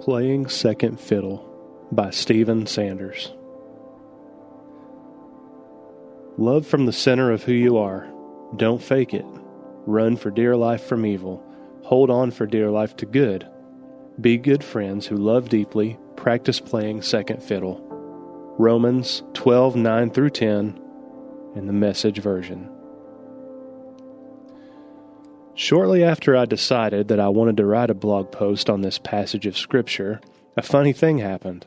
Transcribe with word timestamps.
Playing 0.00 0.48
Second 0.48 0.98
Fiddle 0.98 1.46
by 1.92 2.08
Stephen 2.08 2.66
Sanders. 2.66 3.34
Love 6.38 6.66
from 6.66 6.86
the 6.86 6.92
center 6.92 7.30
of 7.30 7.42
who 7.42 7.52
you 7.52 7.76
are. 7.76 8.10
Don't 8.56 8.82
fake 8.82 9.12
it. 9.12 9.26
Run 9.84 10.16
for 10.16 10.30
dear 10.30 10.56
life 10.56 10.84
from 10.84 11.04
evil. 11.04 11.44
Hold 11.84 12.08
on 12.08 12.30
for 12.30 12.46
dear 12.46 12.70
life 12.70 12.96
to 12.96 13.04
good. 13.04 13.46
Be 14.18 14.38
good 14.38 14.64
friends 14.64 15.06
who 15.06 15.18
love 15.18 15.50
deeply. 15.50 15.98
Practice 16.16 16.60
playing 16.60 17.02
second 17.02 17.42
fiddle. 17.42 17.86
Romans 18.58 19.22
12 19.34 19.76
9 19.76 20.10
through 20.12 20.30
10 20.30 20.80
in 21.56 21.66
the 21.66 21.74
message 21.74 22.20
version. 22.20 22.70
Shortly 25.60 26.02
after 26.02 26.34
I 26.34 26.46
decided 26.46 27.08
that 27.08 27.20
I 27.20 27.28
wanted 27.28 27.58
to 27.58 27.66
write 27.66 27.90
a 27.90 27.94
blog 27.94 28.32
post 28.32 28.70
on 28.70 28.80
this 28.80 28.96
passage 28.96 29.44
of 29.44 29.58
Scripture, 29.58 30.18
a 30.56 30.62
funny 30.62 30.94
thing 30.94 31.18
happened. 31.18 31.66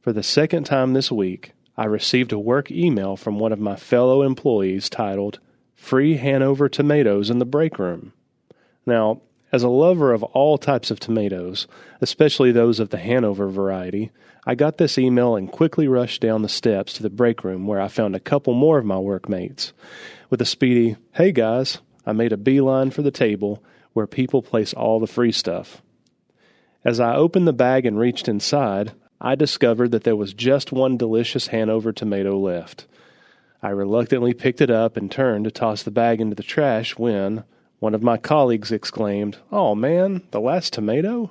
For 0.00 0.14
the 0.14 0.22
second 0.22 0.64
time 0.64 0.94
this 0.94 1.12
week, 1.12 1.52
I 1.76 1.84
received 1.84 2.32
a 2.32 2.38
work 2.38 2.70
email 2.70 3.16
from 3.16 3.38
one 3.38 3.52
of 3.52 3.60
my 3.60 3.76
fellow 3.76 4.22
employees 4.22 4.88
titled, 4.88 5.40
Free 5.74 6.16
Hanover 6.16 6.70
Tomatoes 6.70 7.28
in 7.28 7.38
the 7.38 7.44
Break 7.44 7.78
Room. 7.78 8.14
Now, 8.86 9.20
as 9.52 9.62
a 9.62 9.68
lover 9.68 10.14
of 10.14 10.22
all 10.22 10.56
types 10.56 10.90
of 10.90 10.98
tomatoes, 10.98 11.68
especially 12.00 12.50
those 12.50 12.80
of 12.80 12.88
the 12.88 12.96
Hanover 12.96 13.50
variety, 13.50 14.10
I 14.46 14.54
got 14.54 14.78
this 14.78 14.96
email 14.96 15.36
and 15.36 15.52
quickly 15.52 15.86
rushed 15.86 16.22
down 16.22 16.40
the 16.40 16.48
steps 16.48 16.94
to 16.94 17.02
the 17.02 17.10
break 17.10 17.44
room 17.44 17.66
where 17.66 17.78
I 17.78 17.88
found 17.88 18.16
a 18.16 18.20
couple 18.20 18.54
more 18.54 18.78
of 18.78 18.86
my 18.86 18.98
workmates. 18.98 19.74
With 20.30 20.40
a 20.40 20.46
speedy, 20.46 20.96
hey 21.12 21.30
guys, 21.30 21.82
I 22.06 22.12
made 22.12 22.32
a 22.32 22.36
beeline 22.36 22.90
for 22.90 23.02
the 23.02 23.10
table 23.10 23.62
where 23.92 24.06
people 24.06 24.42
place 24.42 24.74
all 24.74 25.00
the 25.00 25.06
free 25.06 25.32
stuff. 25.32 25.82
As 26.84 27.00
I 27.00 27.14
opened 27.14 27.46
the 27.46 27.52
bag 27.52 27.86
and 27.86 27.98
reached 27.98 28.28
inside, 28.28 28.92
I 29.20 29.34
discovered 29.36 29.90
that 29.92 30.04
there 30.04 30.16
was 30.16 30.34
just 30.34 30.72
one 30.72 30.96
delicious 30.98 31.46
Hanover 31.46 31.92
tomato 31.92 32.38
left. 32.38 32.86
I 33.62 33.70
reluctantly 33.70 34.34
picked 34.34 34.60
it 34.60 34.70
up 34.70 34.96
and 34.96 35.10
turned 35.10 35.44
to 35.44 35.50
toss 35.50 35.82
the 35.82 35.90
bag 35.90 36.20
into 36.20 36.34
the 36.34 36.42
trash 36.42 36.98
when 36.98 37.44
one 37.78 37.94
of 37.94 38.02
my 38.02 38.18
colleagues 38.18 38.70
exclaimed, 38.70 39.38
Oh 39.50 39.74
man, 39.74 40.22
the 40.30 40.40
last 40.40 40.74
tomato? 40.74 41.30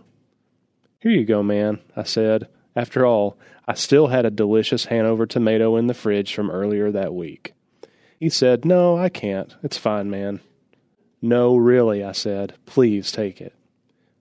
Here 1.00 1.12
you 1.12 1.26
go, 1.26 1.44
man, 1.44 1.80
I 1.96 2.04
said. 2.04 2.48
After 2.76 3.06
all, 3.06 3.38
I 3.68 3.76
still 3.76 4.08
had 4.08 4.26
a 4.26 4.32
delicious 4.32 4.86
Hanover 4.86 5.28
tomato 5.28 5.76
in 5.76 5.86
the 5.86 5.94
fridge 5.94 6.34
from 6.34 6.50
earlier 6.50 6.92
that 6.92 7.14
week. 7.14 7.54
He 8.20 8.30
said, 8.30 8.66
No, 8.66 8.98
I 8.98 9.10
can't. 9.10 9.54
It's 9.62 9.78
fine, 9.78 10.10
man. 10.10 10.40
No, 11.24 11.56
really, 11.56 12.04
I 12.04 12.12
said. 12.12 12.56
Please 12.66 13.10
take 13.10 13.40
it. 13.40 13.56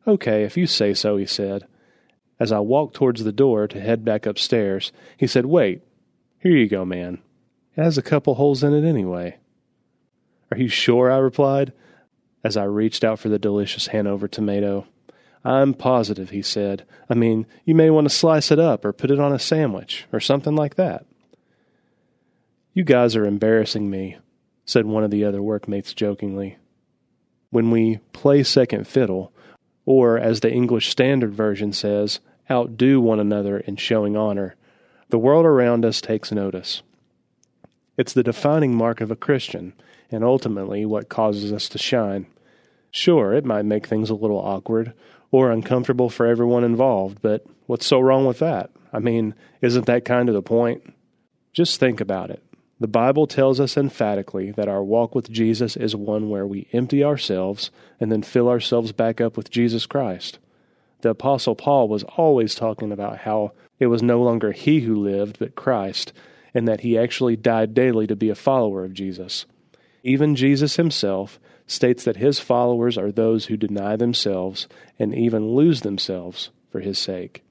Okay, 0.07 0.45
if 0.45 0.57
you 0.57 0.69
say 0.69 0.95
so, 0.95 1.17
he 1.17 1.27
said. 1.27 1.67
As 2.39 2.53
I 2.53 2.61
walked 2.61 2.95
towards 2.95 3.25
the 3.25 3.33
door 3.33 3.67
to 3.67 3.81
head 3.81 4.05
back 4.05 4.25
upstairs, 4.25 4.93
he 5.17 5.27
said, 5.27 5.47
Wait, 5.47 5.83
here 6.39 6.57
you 6.57 6.69
go, 6.69 6.85
man. 6.85 7.19
It 7.77 7.83
has 7.83 7.99
a 7.99 8.03
couple 8.03 8.37
holes 8.37 8.63
in 8.63 8.73
it 8.73 8.89
anyway. 8.89 9.37
Are 10.53 10.57
you 10.57 10.69
sure? 10.69 11.11
I 11.11 11.17
replied, 11.17 11.73
as 12.45 12.57
I 12.57 12.65
reached 12.65 13.03
out 13.03 13.19
for 13.19 13.29
the 13.29 13.39
delicious 13.39 13.89
Hanover 13.89 14.29
tomato. 14.29 14.87
I'm 15.45 15.75
positive, 15.75 16.31
he 16.31 16.43
said. 16.43 16.87
I 17.11 17.15
mean, 17.15 17.47
you 17.65 17.75
may 17.75 17.91
want 17.91 18.09
to 18.09 18.15
slice 18.15 18.53
it 18.53 18.61
up 18.61 18.85
or 18.85 18.93
put 18.93 19.11
it 19.11 19.19
on 19.19 19.33
a 19.33 19.41
sandwich 19.41 20.07
or 20.13 20.21
something 20.21 20.55
like 20.55 20.77
that. 20.77 21.05
You 22.75 22.85
guys 22.85 23.17
are 23.17 23.27
embarrassing 23.27 23.91
me, 23.91 24.19
said 24.65 24.87
one 24.87 25.03
of 25.03 25.11
the 25.11 25.25
other 25.25 25.43
workmates 25.43 25.95
jokingly 25.95 26.59
when 27.53 27.71
we 27.71 27.99
play 28.15 28.43
second 28.43 28.89
fiddle, 28.89 29.31
or 29.85 30.19
as 30.19 30.41
the 30.41 30.51
English 30.51 30.89
Standard 30.89 31.35
Version 31.35 31.73
says, 31.73 32.19
outdo 32.51 32.99
one 32.99 33.21
another 33.21 33.59
in 33.59 33.77
showing 33.77 34.17
honor, 34.17 34.57
the 35.11 35.19
world 35.19 35.45
around 35.45 35.85
us 35.85 36.01
takes 36.01 36.33
notice. 36.33 36.83
It's 37.99 38.15
the 38.15 38.23
defining 38.23 38.75
mark 38.75 39.03
of 39.03 39.11
a 39.11 39.17
Christian, 39.17 39.75
and 40.11 40.25
ultimately 40.25 40.87
what 40.87 41.11
causes 41.11 41.53
us 41.53 41.69
to 41.69 41.79
shine. 41.79 42.27
Sure, 42.91 43.35
it 43.35 43.45
might 43.45 43.67
make 43.67 43.87
things 43.87 44.09
a 44.09 44.15
little 44.15 44.39
awkward 44.39 44.95
or 45.31 45.51
uncomfortable 45.51 46.09
for 46.09 46.27
everyone 46.27 46.65
involved, 46.65 47.19
but 47.21 47.45
what's 47.67 47.87
so 47.87 48.01
wrong 48.01 48.25
with 48.25 48.39
that? 48.39 48.71
I 48.95 48.99
mean, 48.99 49.35
isn't 49.61 49.85
that 49.85 50.07
kind 50.07 50.31
of 50.31 50.35
the 50.35 50.43
point? 50.43 50.95
Just 51.53 51.79
think 51.79 52.01
about 52.01 52.31
it. 52.31 52.43
The 52.83 52.89
Bible 52.89 53.29
tells 53.29 53.61
us 53.61 53.77
emphatically 53.77 54.51
that 54.51 54.67
our 54.67 54.83
walk 54.83 55.15
with 55.15 55.31
Jesus 55.31 55.77
is 55.77 55.95
one 55.95 56.29
where 56.29 56.45
we 56.45 56.67
empty 56.73 57.05
ourselves 57.05 57.71
and 58.01 58.11
then 58.11 58.25
fill 58.25 58.49
ourselves 58.49 58.91
back 58.91 59.21
up 59.21 59.37
with 59.37 59.53
Jesus 59.53 59.87
Christ. 59.87 60.41
The 61.03 61.11
Apostle 61.11 61.55
Paul 61.55 61.87
was 61.87 62.03
always 62.17 62.57
talking 62.57 62.91
about 62.91 63.19
how 63.19 63.53
it 63.79 63.87
was 63.87 64.03
no 64.03 64.21
longer 64.21 64.51
he 64.51 64.81
who 64.81 64.97
lived, 64.97 65.39
but 65.39 65.55
Christ, 65.55 66.13
and 66.55 66.67
that 66.67 66.81
he 66.81 66.99
actually 66.99 67.37
died 67.37 67.73
daily 67.73 68.09
to 68.09 68.17
be 68.17 68.31
a 68.31 68.35
follower 68.35 68.85
of 68.85 68.95
Jesus. 68.95 69.47
Even 70.03 70.35
Jesus 70.35 70.75
himself 70.75 71.39
states 71.69 72.03
that 72.03 72.17
his 72.17 72.41
followers 72.41 72.99
are 72.99 73.13
those 73.13 73.47
who 73.47 73.57
deny 73.57 73.95
themselves 73.95 74.67
and 74.99 75.15
even 75.15 75.55
lose 75.55 75.83
themselves 75.83 76.51
for 76.69 76.81
his 76.81 76.99
sake. 76.99 77.45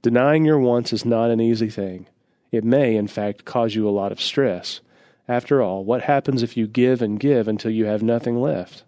Denying 0.00 0.46
your 0.46 0.58
wants 0.58 0.90
is 0.94 1.04
not 1.04 1.28
an 1.28 1.42
easy 1.42 1.68
thing. 1.68 2.06
It 2.54 2.62
may, 2.62 2.94
in 2.94 3.08
fact, 3.08 3.44
cause 3.44 3.74
you 3.74 3.88
a 3.88 3.90
lot 3.90 4.12
of 4.12 4.20
stress. 4.20 4.80
After 5.26 5.60
all, 5.60 5.84
what 5.84 6.02
happens 6.02 6.40
if 6.40 6.56
you 6.56 6.68
give 6.68 7.02
and 7.02 7.18
give 7.18 7.48
until 7.48 7.72
you 7.72 7.86
have 7.86 8.00
nothing 8.00 8.40
left? 8.40 8.84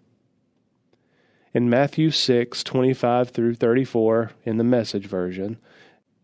In 1.53 1.69
Matthew 1.69 2.11
6, 2.11 2.63
25 2.63 3.29
through 3.31 3.55
34, 3.55 4.31
in 4.45 4.55
the 4.55 4.63
Message 4.63 5.05
version, 5.05 5.57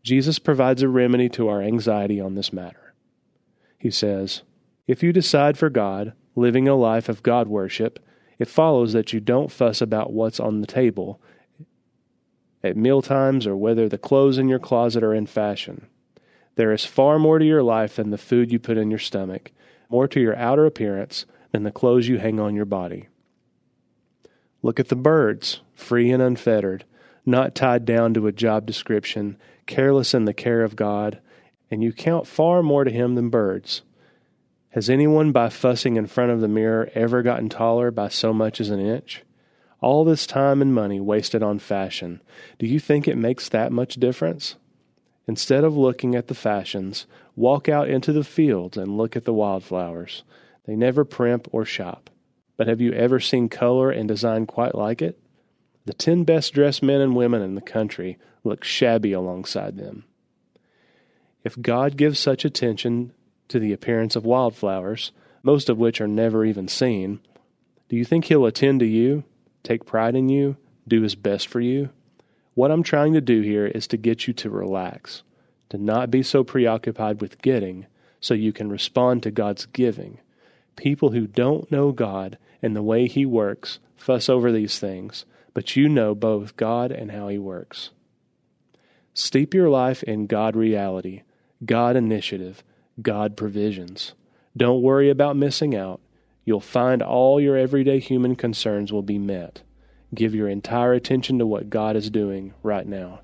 Jesus 0.03 0.39
provides 0.39 0.81
a 0.81 0.87
remedy 0.87 1.27
to 1.29 1.49
our 1.49 1.61
anxiety 1.61 2.21
on 2.21 2.35
this 2.35 2.53
matter. 2.53 2.93
He 3.77 3.91
says, 3.91 4.43
If 4.87 5.03
you 5.03 5.11
decide 5.11 5.57
for 5.57 5.69
God, 5.69 6.13
living 6.37 6.69
a 6.69 6.75
life 6.75 7.09
of 7.09 7.23
God 7.23 7.49
worship, 7.49 7.99
it 8.39 8.47
follows 8.47 8.93
that 8.93 9.11
you 9.11 9.19
don't 9.19 9.51
fuss 9.51 9.81
about 9.81 10.13
what's 10.13 10.39
on 10.39 10.61
the 10.61 10.67
table 10.67 11.19
at 12.63 12.77
mealtimes 12.77 13.45
or 13.45 13.57
whether 13.57 13.89
the 13.89 13.97
clothes 13.97 14.37
in 14.37 14.47
your 14.47 14.59
closet 14.59 15.03
are 15.03 15.13
in 15.13 15.25
fashion. 15.25 15.87
There 16.55 16.71
is 16.71 16.85
far 16.85 17.17
more 17.17 17.39
to 17.39 17.45
your 17.45 17.63
life 17.63 17.95
than 17.95 18.11
the 18.11 18.17
food 18.17 18.51
you 18.51 18.59
put 18.59 18.77
in 18.77 18.89
your 18.89 18.99
stomach, 18.99 19.51
more 19.89 20.07
to 20.07 20.19
your 20.19 20.35
outer 20.35 20.65
appearance 20.65 21.25
than 21.51 21.63
the 21.63 21.71
clothes 21.71 22.07
you 22.07 22.17
hang 22.17 22.39
on 22.39 22.55
your 22.55 22.65
body. 22.65 23.07
Look 24.61 24.79
at 24.79 24.87
the 24.87 24.95
birds, 24.95 25.61
free 25.73 26.11
and 26.11 26.21
unfettered, 26.21 26.85
not 27.25 27.55
tied 27.55 27.85
down 27.85 28.13
to 28.13 28.27
a 28.27 28.31
job 28.31 28.65
description, 28.65 29.37
careless 29.65 30.13
in 30.13 30.25
the 30.25 30.33
care 30.33 30.63
of 30.63 30.75
God, 30.75 31.19
and 31.71 31.83
you 31.83 31.91
count 31.91 32.27
far 32.27 32.61
more 32.61 32.83
to 32.83 32.91
Him 32.91 33.15
than 33.15 33.29
birds. 33.29 33.81
Has 34.69 34.89
anyone 34.89 35.31
by 35.31 35.49
fussing 35.49 35.97
in 35.97 36.07
front 36.07 36.31
of 36.31 36.41
the 36.41 36.47
mirror 36.47 36.89
ever 36.95 37.21
gotten 37.21 37.49
taller 37.49 37.91
by 37.91 38.09
so 38.09 38.33
much 38.33 38.59
as 38.59 38.69
an 38.69 38.79
inch? 38.79 39.23
All 39.81 40.05
this 40.05 40.25
time 40.25 40.61
and 40.61 40.73
money 40.73 40.99
wasted 40.99 41.43
on 41.43 41.59
fashion, 41.59 42.21
do 42.57 42.65
you 42.65 42.79
think 42.79 43.07
it 43.07 43.17
makes 43.17 43.49
that 43.49 43.71
much 43.71 43.95
difference? 43.95 44.55
Instead 45.27 45.63
of 45.63 45.77
looking 45.77 46.15
at 46.15 46.27
the 46.27 46.35
fashions, 46.35 47.05
walk 47.35 47.69
out 47.69 47.89
into 47.89 48.11
the 48.11 48.23
fields 48.23 48.77
and 48.77 48.97
look 48.97 49.15
at 49.15 49.25
the 49.25 49.33
wildflowers. 49.33 50.23
They 50.65 50.75
never 50.75 51.05
primp 51.05 51.47
or 51.51 51.65
shop. 51.65 52.09
But 52.57 52.67
have 52.67 52.81
you 52.81 52.93
ever 52.93 53.19
seen 53.19 53.49
color 53.49 53.89
and 53.89 54.07
design 54.07 54.45
quite 54.45 54.75
like 54.75 55.01
it? 55.01 55.19
The 55.85 55.93
ten 55.93 56.23
best 56.23 56.53
dressed 56.53 56.83
men 56.83 57.01
and 57.01 57.15
women 57.15 57.41
in 57.41 57.55
the 57.55 57.61
country 57.61 58.17
look 58.43 58.63
shabby 58.63 59.11
alongside 59.11 59.77
them. 59.77 60.05
If 61.43 61.61
God 61.61 61.97
gives 61.97 62.19
such 62.19 62.45
attention 62.45 63.11
to 63.49 63.59
the 63.59 63.73
appearance 63.73 64.15
of 64.15 64.25
wildflowers, 64.25 65.11
most 65.41 65.69
of 65.69 65.77
which 65.77 65.99
are 65.99 66.07
never 66.07 66.45
even 66.45 66.67
seen, 66.67 67.19
do 67.89 67.95
you 67.95 68.05
think 68.05 68.25
He'll 68.25 68.45
attend 68.45 68.79
to 68.79 68.85
you, 68.85 69.23
take 69.61 69.85
pride 69.85 70.15
in 70.15 70.29
you, 70.29 70.55
do 70.87 71.01
His 71.01 71.15
best 71.15 71.47
for 71.47 71.59
you? 71.59 71.89
What 72.55 72.71
I'm 72.71 72.83
trying 72.83 73.13
to 73.13 73.21
do 73.21 73.41
here 73.41 73.65
is 73.65 73.87
to 73.87 73.97
get 73.97 74.27
you 74.27 74.33
to 74.35 74.49
relax, 74.49 75.23
to 75.69 75.77
not 75.77 76.11
be 76.11 76.21
so 76.21 76.43
preoccupied 76.43 77.19
with 77.19 77.41
getting 77.41 77.87
so 78.19 78.33
you 78.33 78.53
can 78.53 78.69
respond 78.69 79.23
to 79.23 79.31
God's 79.31 79.65
giving. 79.65 80.19
People 80.75 81.11
who 81.11 81.27
don't 81.27 81.71
know 81.71 81.91
God 81.91 82.37
and 82.61 82.75
the 82.75 82.83
way 82.83 83.07
He 83.07 83.25
works 83.25 83.79
fuss 83.97 84.29
over 84.29 84.51
these 84.51 84.79
things, 84.79 85.25
but 85.53 85.75
you 85.75 85.89
know 85.89 86.13
both 86.13 86.55
God 86.55 86.91
and 86.91 87.11
how 87.11 87.27
He 87.27 87.37
works. 87.37 87.89
Steep 89.13 89.53
your 89.53 89.69
life 89.69 90.03
in 90.03 90.27
God 90.27 90.55
reality, 90.55 91.21
God 91.65 91.95
initiative, 91.95 92.63
God 93.01 93.35
provisions. 93.35 94.13
Don't 94.55 94.81
worry 94.81 95.09
about 95.09 95.35
missing 95.35 95.75
out. 95.75 95.99
You'll 96.45 96.59
find 96.59 97.01
all 97.01 97.39
your 97.39 97.57
everyday 97.57 97.99
human 97.99 98.35
concerns 98.35 98.91
will 98.91 99.03
be 99.03 99.17
met. 99.17 99.61
Give 100.13 100.35
your 100.35 100.49
entire 100.49 100.93
attention 100.93 101.39
to 101.39 101.45
what 101.45 101.69
God 101.69 101.95
is 101.95 102.09
doing 102.09 102.53
right 102.61 102.85
now. 102.85 103.21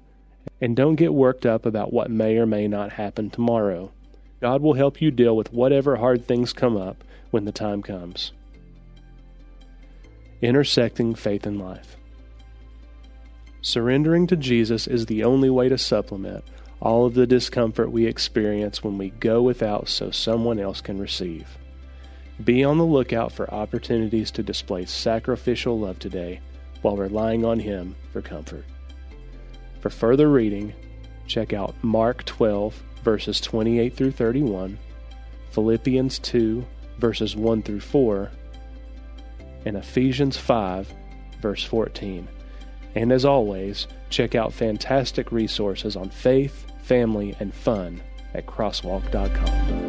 And 0.62 0.75
don't 0.75 0.95
get 0.95 1.13
worked 1.13 1.45
up 1.45 1.65
about 1.65 1.94
what 1.94 2.09
may 2.09 2.38
or 2.38 2.45
may 2.45 2.68
not 2.68 2.94
happen 2.94 3.30
tomorrow. 3.30 3.91
God 4.41 4.62
will 4.62 4.74
help 4.74 5.01
you 5.01 5.12
deal 5.12 5.36
with 5.36 5.53
whatever 5.53 5.97
hard 5.97 6.25
things 6.25 6.53
come 6.53 6.77
up 6.77 7.03
when 7.31 7.45
the 7.45 7.51
time 7.51 7.83
comes. 7.83 8.31
Intersecting 10.41 11.15
Faith 11.15 11.45
and 11.45 11.59
Life. 11.59 11.97
Surrendering 13.62 14.25
to 14.27 14.38
Jesus 14.38 14.88
is 14.88 15.06
the 15.06 15.24
only 15.24 15.50
way 15.50 15.68
to 15.69 15.77
supplement 15.77 16.44
all 16.81 17.06
of 17.06 17.13
the 17.13 17.27
discomfort 17.27 17.91
we 17.91 18.06
experience 18.06 18.81
when 18.81 18.97
we 18.97 19.09
go 19.09 19.41
without 19.41 19.89
so 19.89 20.12
someone 20.12 20.59
else 20.59 20.80
can 20.80 20.97
receive. 20.97 21.57
Be 22.41 22.63
on 22.63 22.77
the 22.77 22.86
lookout 22.86 23.33
for 23.33 23.53
opportunities 23.53 24.31
to 24.31 24.44
display 24.44 24.86
sacrificial 24.86 25.77
love 25.77 26.00
today 26.00 26.39
while 26.81 26.98
relying 26.98 27.46
on 27.46 27.60
Him 27.60 27.96
for 28.12 28.22
comfort. 28.22 28.66
For 29.80 29.90
further 29.90 30.30
reading, 30.30 30.74
check 31.28 31.54
out 31.54 31.76
Mark 31.81 32.26
12, 32.26 32.74
verses 33.04 33.40
28 33.42 33.96
through 33.96 34.12
31, 34.12 34.78
Philippians 35.52 36.20
2, 36.20 36.66
verses 36.98 37.36
1 37.36 37.64
through 37.64 37.80
4, 37.80 38.31
and 39.66 39.78
Ephesians 39.78 40.38
5, 40.38 40.94
verse 41.42 41.64
14. 41.64 42.28
And 42.96 43.12
as 43.12 43.25
always, 43.25 43.88
check 44.10 44.36
out 44.36 44.54
fantastic 44.54 45.32
resources 45.32 45.96
on 45.96 46.10
faith, 46.10 46.66
family, 46.82 47.36
and 47.40 47.54
fun 47.54 48.02
at 48.34 48.46
crosswalk.com. 48.46 49.88